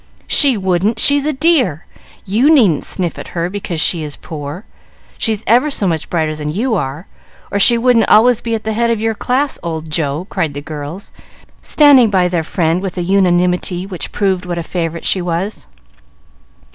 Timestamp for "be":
8.41-8.55